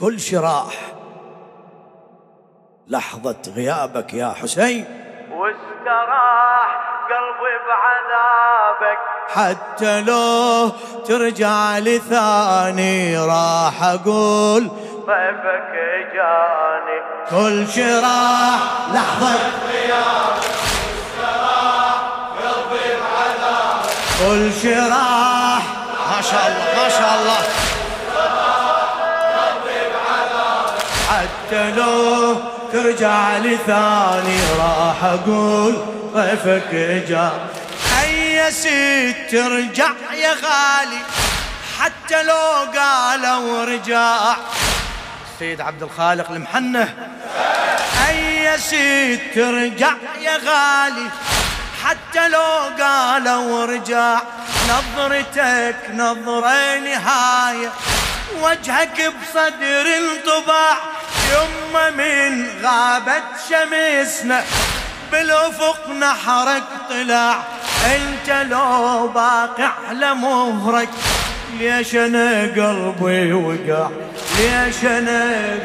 [0.00, 0.74] كل شراح.
[2.88, 4.84] لحظة غيابك يا حسين.
[5.32, 6.80] واستراح
[7.10, 8.98] قلبي بعذابك.
[9.28, 10.68] حتى لو
[11.06, 14.68] ترجع لثاني راح أقول
[15.06, 15.72] طيفك
[16.14, 17.00] جاني.
[17.30, 18.60] كل شراح.
[18.94, 19.38] لحظة.
[24.20, 25.62] كل شراح.
[26.10, 27.59] ما شاء الله ما شاء الله.
[31.52, 32.36] لو
[32.72, 35.84] ترجع لثاني راح أقول
[36.14, 36.74] ضيفك
[37.08, 37.48] جاء.
[38.02, 41.02] أي ست ترجع يا غالي
[41.80, 44.36] حتى لو قالوا رجع
[45.34, 46.94] السيد عبد الخالق المحنة.
[48.08, 51.10] أي ست ترجع يا غالي
[51.84, 54.20] حتى لو قالوا رجع
[54.68, 57.70] نظرتك نظرة نهاية
[58.42, 60.76] وجهك بصدر انطباع.
[61.32, 64.44] يما من غابت شمسنا
[65.12, 67.42] بالأفق نحرك طلع.
[67.86, 70.88] أنت لو باقي على مهرك
[71.58, 73.88] ليش أنا قلبي وقع؟
[74.38, 75.22] ليش أنا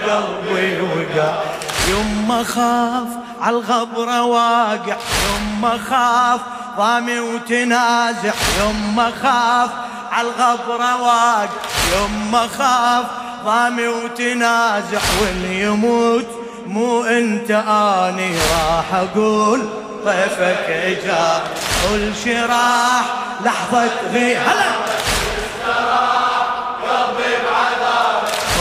[0.08, 1.44] قلبي وقع؟
[1.88, 3.08] يما خاف
[3.42, 4.98] عالغبرة واقع.
[5.26, 6.40] يما خاف
[6.78, 8.34] ضامي وتنازع.
[8.60, 9.70] يما خاف
[10.12, 11.50] عالغبرة واقع.
[11.96, 13.06] يما خاف
[13.46, 16.26] ضامي وتنازع واللي يموت
[16.68, 19.62] مو انت اني راح أقول
[20.06, 21.44] طيفك جاء
[21.90, 23.02] كل شراح
[23.46, 24.76] لحظة غي هلا.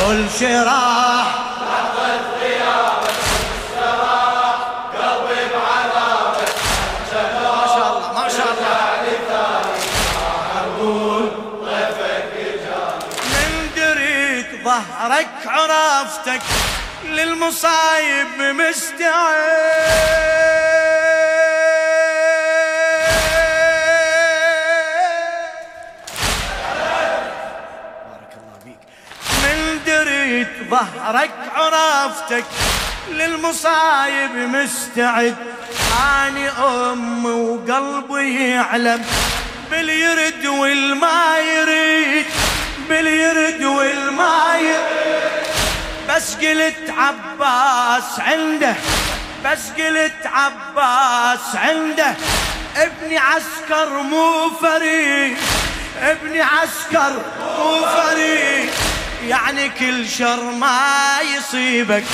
[0.07, 1.44] كل شراح
[15.71, 16.43] عرفتك
[17.05, 19.05] للمصايب مستعد.
[28.11, 28.79] بارك الله بيك
[29.43, 32.45] من دريت ظهرك عرفتك
[33.11, 35.37] للمصايب مستعد
[36.27, 39.05] آني أم وقلبي يعلم
[39.71, 42.27] باليرد والما يريد
[42.89, 45.04] باليرد والما يريد.
[46.15, 48.75] بس قلت عباس عنده
[49.45, 52.15] بس قلت عباس عنده.
[52.77, 55.37] ابني عسكر مو فريد
[56.01, 58.71] ابني عسكر مو فريد
[59.29, 60.79] يعني كل شر ما
[61.37, 62.05] يصيبك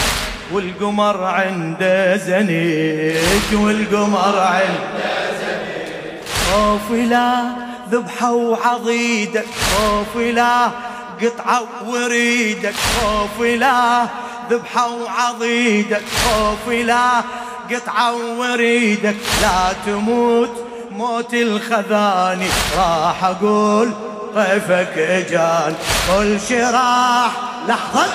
[0.52, 6.22] والقمر عنده زنيج والقمر عنده زنيج
[6.52, 7.44] خوف لا
[7.90, 9.46] ذبحة وعضيدك
[9.76, 10.70] خوف لا
[11.22, 14.06] قطعة وريدك خوف لا
[14.50, 17.22] ذبحة وعضيدك خوف لا
[17.70, 22.48] قطعة وريدك لا تموت موت الخذاني
[22.78, 23.90] راح أقول
[24.34, 25.74] طيفك اجان
[26.08, 27.30] كل شراح
[27.68, 28.06] لحظة.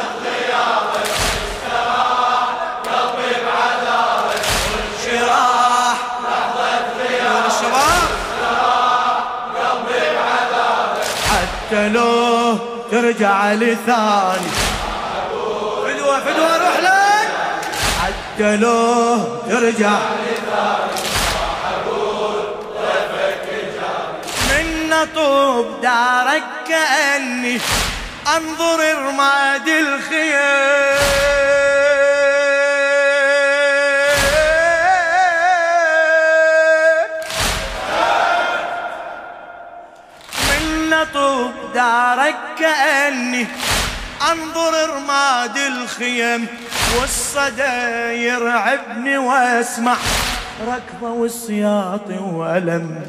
[13.15, 14.51] ترجع لثاني
[15.85, 17.27] فدوة فدوة روح لك
[18.01, 19.17] حتى لو
[19.49, 19.99] ترجع
[24.49, 27.59] من طوب دارك كأني
[28.27, 31.25] أنظر رماد الخيام.
[41.75, 43.47] دارك كأني
[44.31, 46.47] أنظر رماد الخيم
[46.99, 47.73] والصدى
[48.27, 49.95] يرعبني وأسمع
[50.67, 53.05] ركضة والسياط وألم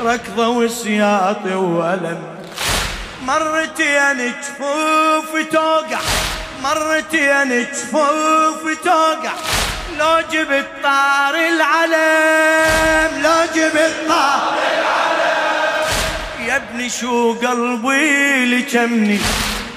[0.00, 2.22] ركضة والسياط وألم.
[3.26, 6.00] مرتين جفوف توقع
[6.62, 9.32] مرتين جفوف توقع.
[9.98, 15.07] لو جبت طار العلم لو جبت طار يا
[16.58, 19.18] ابني شو قلبي لكمني.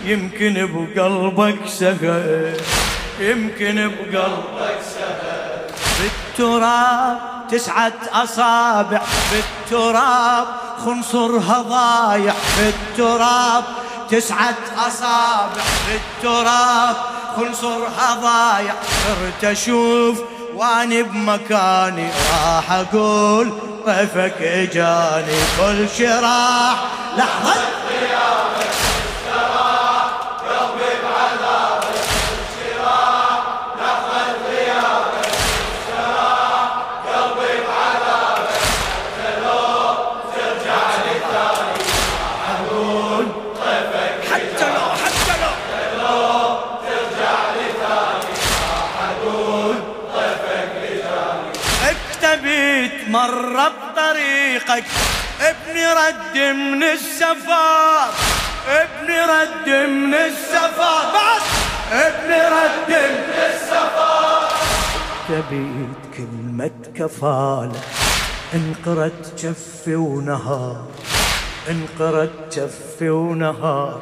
[0.06, 2.57] يمكن بقلبك سهل
[3.19, 5.62] يمكن بقلبك سهل
[6.00, 7.18] بالتراب
[7.51, 9.01] تسعة أصابع.
[9.31, 10.48] بالتراب
[10.86, 13.63] خنصرها ضايع بالتراب
[14.10, 14.57] تسعة
[14.88, 15.63] أصابع.
[15.88, 16.95] بالتراب
[17.38, 18.74] خنصرها ضايع
[19.04, 20.22] صرت أشوف
[20.56, 23.53] واني بمكاني راح أقول
[23.86, 24.42] طيفك
[24.74, 26.75] جاني كل شراح
[27.18, 27.62] لحظة.
[54.71, 54.85] بطريقك
[55.41, 58.09] ابني رد من السفر.
[58.68, 61.12] ابني رد من السفر.
[61.13, 61.44] بس
[61.91, 64.47] ابني رد من السفر.
[65.27, 67.81] تبيت كلمة كفالة.
[68.53, 70.88] انقرت جفي ونهار.
[71.69, 74.01] انقرت جفي ونهار.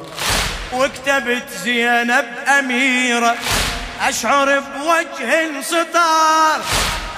[0.72, 2.26] وكتبت زينب
[2.58, 3.34] أميرة.
[4.08, 6.60] أشعر بوجه سطار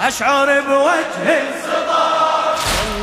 [0.00, 1.81] أشعر بوجه سطار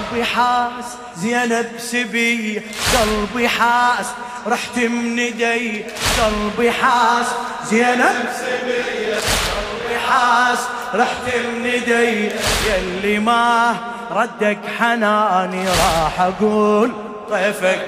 [0.09, 0.85] قلبي حاس
[1.17, 2.61] زينب سبي
[2.93, 4.05] قلبي حاس
[4.47, 5.85] رحت من يدي
[6.19, 7.25] قلبي حاس
[7.69, 10.59] زينب سبي قلبي حاس
[10.93, 12.31] رحت من يدي
[12.67, 13.75] يلي ما
[14.11, 16.91] ردك حناني راح أقول
[17.29, 17.85] طيفك.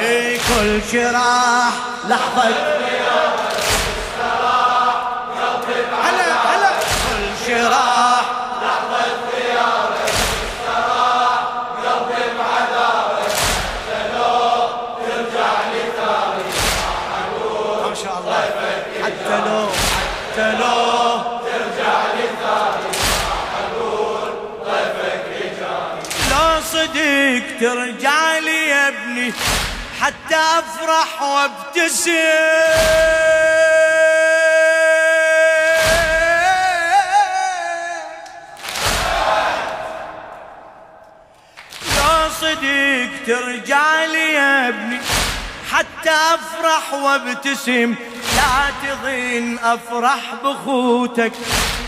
[0.00, 1.72] إي كل شراح
[2.08, 2.42] لحظة.
[6.02, 7.91] هلا هلا كل شراح
[18.04, 18.42] شاء الله.
[19.04, 20.72] حتى لو حتى لو.
[26.30, 29.32] لو صدق ترجع لي يا ابني
[30.00, 32.12] حتى أفرح وأبتسم.
[41.96, 44.98] لو صدق ترجع لي يا ابني.
[45.72, 47.94] حتى أفرح وابتسم.
[48.36, 51.32] لا تظن أفرح بخوتك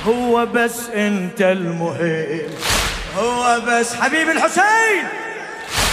[0.06, 2.50] هو بس أنت المهم.
[3.16, 5.04] هو بس حبيب الحسين.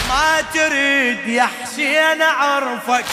[0.09, 3.05] ما تريد يا حسين اعرفك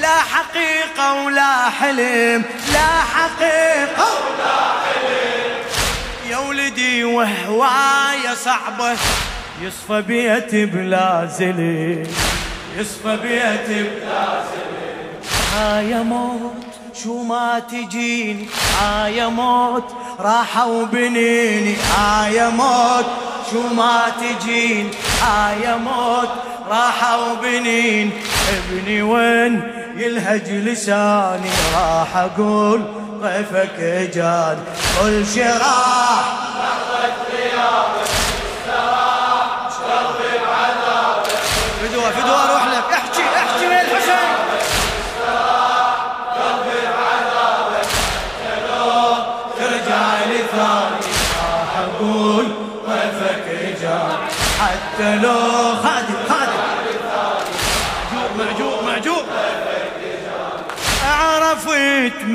[0.00, 5.64] لا حقيقة ولا حلم لا حقيقة ولا حلم.
[6.30, 8.96] يا ولدي وهواية صعبة
[9.62, 12.06] يصفى بيتي بلا زلم.
[12.76, 16.52] يصفى بيتي بلا زلم يا موت
[17.02, 18.48] شو ما تجيني؟
[19.06, 19.84] يا موت
[20.20, 21.76] راحوا بنيني
[22.32, 23.06] يا موت
[23.52, 24.90] شو ما تجيني؟
[25.64, 26.28] يا موت
[26.70, 28.10] راحوا بنين
[28.48, 32.82] ابني وين يلهج لساني؟ راح أقول
[33.22, 33.80] ضيفك
[34.14, 34.60] جاني.
[35.00, 36.36] كل شراح
[41.82, 42.16] فدوة فدوة.
[42.16, 42.45] أروح لك احكي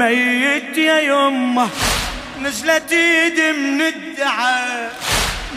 [0.02, 1.70] عرفت ميت يا يمه
[2.42, 4.94] نزلت ايد من الدعاء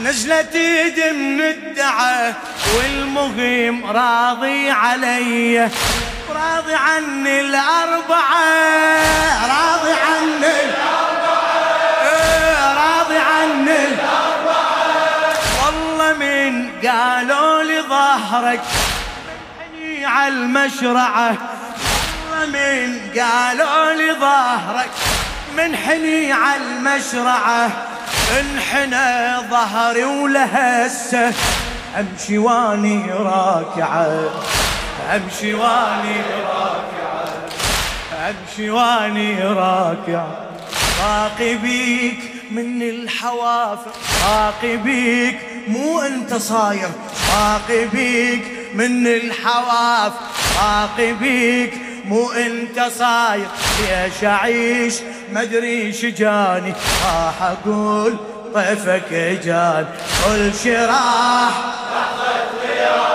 [0.03, 2.35] نزلت ايد من الدعاء
[2.77, 5.71] والمهم راضي علي
[6.31, 8.45] راضي عني الأربعة.
[9.47, 11.55] راضي عني الأربعة.
[12.75, 13.87] راضي عني
[15.61, 18.61] والله من قالوا لي ظهرك
[20.05, 21.29] على المشرعة.
[21.29, 21.64] والله
[22.47, 24.91] من قالوا لي ظهرك
[25.57, 27.71] منحني على المشرعة.
[28.41, 31.33] انحنى ظهري ولهسه
[31.99, 34.31] أمشي واني راكعة.
[35.15, 36.17] أمشي واني
[36.49, 37.25] راكعة.
[38.29, 40.51] أمشي واني راكعة.
[41.03, 42.19] راقبيك
[42.51, 43.91] من الحوافر
[44.29, 46.91] راقبيك مو أنت صاير.
[47.37, 50.21] راقبيك من الحوافر
[50.63, 53.47] راقبيك مو انت صاير
[53.81, 54.95] ليش اعيش
[55.33, 56.75] مدري شجاني.
[57.05, 58.17] راح أقول
[58.55, 59.13] طيفك
[59.45, 59.87] جان.
[60.25, 61.51] كل شراح
[61.95, 63.14] أنا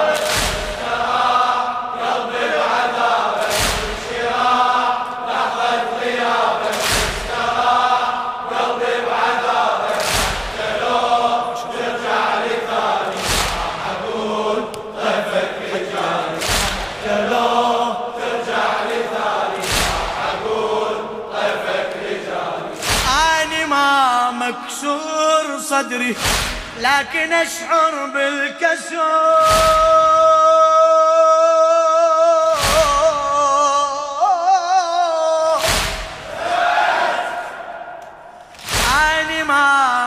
[24.79, 26.15] مكسور صدري
[26.79, 28.99] لكن أشعر بالكسور.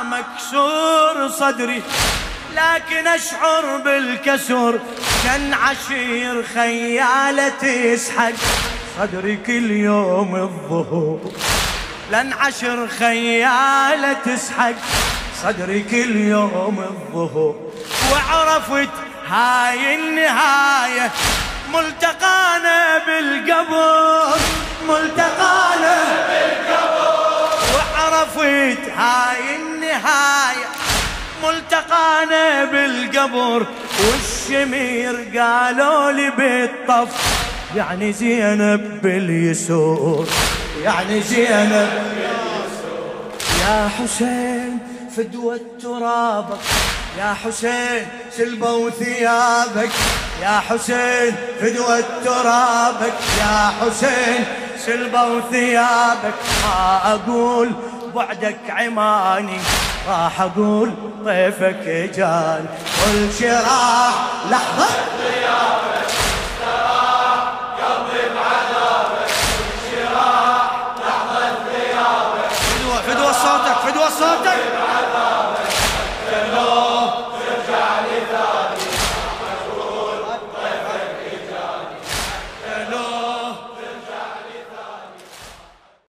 [0.03, 1.83] مكسور صدري
[2.55, 4.81] لكن أشعر بالكسر
[5.25, 8.33] كان عشير خيالة تسحق
[8.99, 11.33] صدري كل يوم الظهور.
[12.11, 14.75] لن عشر خيالة تسحق
[15.43, 17.73] صدري كل يوم الظهور.
[18.13, 18.91] وعرفت
[19.29, 21.11] هاي النهاية
[21.75, 24.39] ملتقانا بالقبر
[24.89, 25.97] ملتقانا
[26.29, 30.67] بالقبر وعرفت هاي النهاية
[31.45, 33.67] ملتقانا بالقبر
[34.01, 37.09] والشمير قالوا لي بالطف
[37.77, 40.29] يعني زينب باليسور.
[40.85, 41.89] يعني زينب.
[43.61, 44.79] يا حسين
[45.17, 46.59] فدوة ترابك
[47.19, 49.91] يا حسين سلبوا ثيابك
[50.43, 54.45] يا حسين فدوة ترابك يا حسين
[54.87, 56.35] سلبوا ثيابك
[56.65, 57.71] ما أقول
[58.15, 59.59] بعدك عماني
[60.09, 60.93] راح أقول
[61.27, 62.67] طيفك جاني.
[63.05, 64.15] كل شراح
[64.51, 64.87] لحظة.